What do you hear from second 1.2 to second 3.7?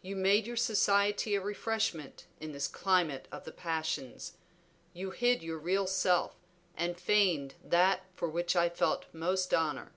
a refreshment in this climate of the